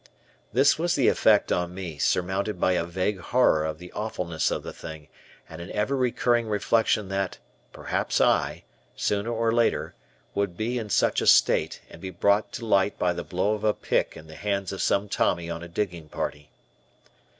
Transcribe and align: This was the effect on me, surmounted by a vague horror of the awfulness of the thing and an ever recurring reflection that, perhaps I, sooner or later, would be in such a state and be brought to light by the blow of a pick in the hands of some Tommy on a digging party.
This 0.51 0.79
was 0.79 0.95
the 0.95 1.09
effect 1.09 1.51
on 1.51 1.75
me, 1.75 1.99
surmounted 1.99 2.59
by 2.59 2.71
a 2.71 2.83
vague 2.85 3.19
horror 3.19 3.63
of 3.63 3.77
the 3.77 3.91
awfulness 3.93 4.49
of 4.49 4.63
the 4.63 4.73
thing 4.73 5.09
and 5.47 5.61
an 5.61 5.69
ever 5.73 5.95
recurring 5.95 6.47
reflection 6.47 7.07
that, 7.09 7.37
perhaps 7.71 8.19
I, 8.19 8.63
sooner 8.95 9.29
or 9.29 9.51
later, 9.51 9.93
would 10.33 10.57
be 10.57 10.79
in 10.79 10.89
such 10.89 11.21
a 11.21 11.27
state 11.27 11.81
and 11.87 12.01
be 12.01 12.09
brought 12.09 12.51
to 12.53 12.65
light 12.65 12.97
by 12.97 13.13
the 13.13 13.23
blow 13.23 13.53
of 13.53 13.63
a 13.63 13.75
pick 13.75 14.17
in 14.17 14.25
the 14.25 14.33
hands 14.33 14.71
of 14.71 14.81
some 14.81 15.07
Tommy 15.07 15.51
on 15.51 15.61
a 15.61 15.67
digging 15.69 16.09
party. 16.09 16.49